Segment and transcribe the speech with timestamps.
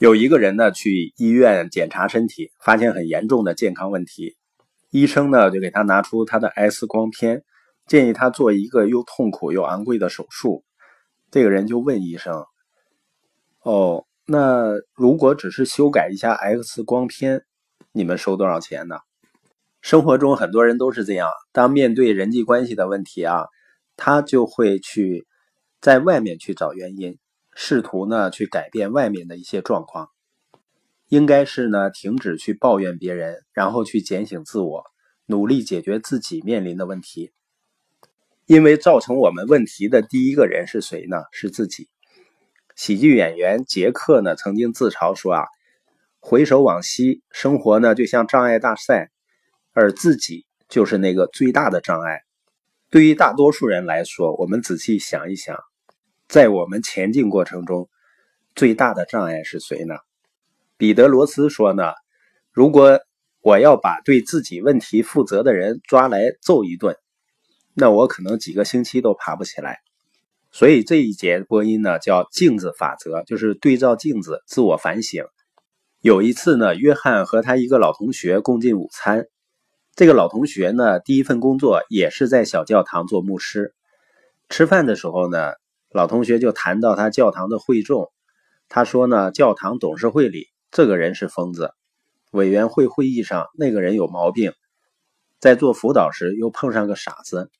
[0.00, 4.34] 有一个人呢去医院检查身体，发现很严重的健康问题，
[4.88, 7.44] 医生呢就给他拿出他的 X 光片，
[7.86, 10.64] 建议他做一个又痛苦又昂贵的手术。
[11.30, 12.46] 这个人就问医生
[13.60, 17.44] ：“哦，那如果只是修改一下 X 光片，
[17.92, 18.96] 你们收多少钱呢？”
[19.82, 23.44] 生活中很多人都是这样，当面对人际关系的问题啊，
[23.98, 25.26] 他就会去
[25.78, 27.18] 在外面去找原因。
[27.54, 30.08] 试图呢去改变外面的一些状况，
[31.08, 34.84] 应该是呢停止去抱怨别人，然后去检醒自我，
[35.26, 37.32] 努力解决自己面临的问题。
[38.46, 41.18] 因为造成我们问题的第一个人是谁呢？
[41.32, 41.88] 是自己。
[42.74, 45.44] 喜剧演员杰克呢曾经自嘲说啊，
[46.18, 49.10] 回首往昔，生活呢就像障碍大赛，
[49.72, 52.22] 而自己就是那个最大的障碍。
[52.88, 55.56] 对于大多数人来说，我们仔细想一想。
[56.30, 57.88] 在我们前进过程中，
[58.54, 59.96] 最大的障碍是谁呢？
[60.76, 61.90] 彼得罗斯说呢
[62.54, 63.00] ：“如果
[63.40, 66.94] 我要把对自己问题负责的人抓来揍一顿，
[67.74, 69.78] 那我可能几个星期都爬不起来。”
[70.52, 75.24] 所以这一节播音呢叫镜子法则，就是对照镜子自我反省。
[76.00, 79.26] 有一次呢，约翰和他一个老同学共进午餐，
[79.96, 83.74] 这个老同学呢第一份工作也是在小教堂做牧师。
[84.48, 85.54] 吃饭的时候呢。
[85.92, 88.12] 老同学就谈到他教堂的会众，
[88.68, 91.72] 他说呢，教堂董事会里这个人是疯子，
[92.30, 94.52] 委员会会议上那个人有毛病，
[95.40, 97.50] 在做辅导时又碰上个傻子，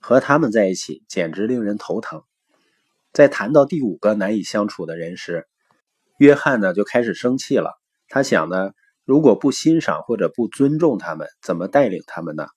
[0.00, 2.24] 和他们在一起简直令人头疼。
[3.12, 5.46] 在谈到第五个难以相处的人时，
[6.18, 7.80] 约翰呢就开始生气了。
[8.08, 8.72] 他想呢，
[9.04, 12.48] 如果不欣赏或者不尊重他们，怎么带领他们呢？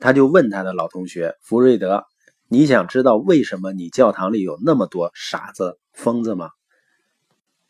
[0.00, 2.04] 他就问他的老同学福瑞德。
[2.50, 6.48] 你想知道为什么你教堂里有那么多傻子、疯子吗？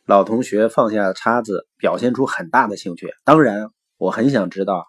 [0.06, 3.12] 老同学放下叉子，表现出很大的兴趣。
[3.24, 4.86] 当然，我很想知道。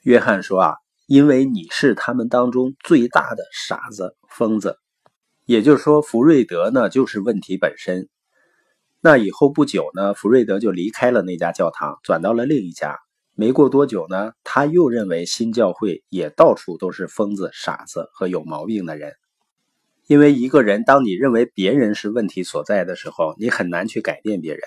[0.00, 0.74] 约翰说：“啊，
[1.06, 4.76] 因为你是他们当中最大的傻子、疯子。
[5.44, 8.08] 也就是说，福瑞德呢就是问题本身。
[9.00, 12.98] 那以后不久呢，福瑞德就离开了那家教堂，转到了另一家。”
[13.34, 19.14] 没过多久呢，他又认为新教会也到处都是疯子、傻子和有毛病的人。
[20.06, 24.60] 因为一个人，当你认为别人是问题所在的时候，你很难去改变别人，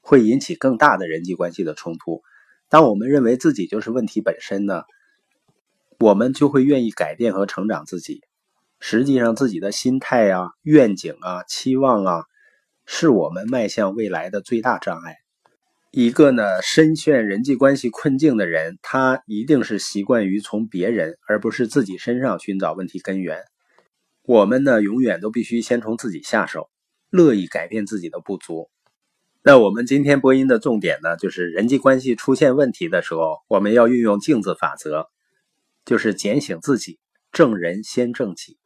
[0.00, 2.22] 会引起更大的人际关系的冲突。
[2.68, 4.82] 当我们认为自己就是问题本身呢，
[6.00, 8.22] 我们就会愿意改变和成长自己。
[8.80, 12.24] 实际上，自己的心态啊、愿景啊、期望啊，
[12.84, 15.23] 是我们迈向未来的最大障碍。
[15.96, 23.44] 一个呢，深陷人际关系困境的人，他一定是习惯于从别人而不是自己身上寻找问题根源。
[24.24, 26.68] 我们呢，永远都必须先从自己下手，
[27.10, 28.68] 乐意改变自己的不足。
[29.44, 35.06] 那我们今天播音的重点呢，就是人际关系出现问题的时候，我们要运用镜子法则，
[35.84, 36.98] 就是检醒自己，
[37.30, 38.58] 正人先正己。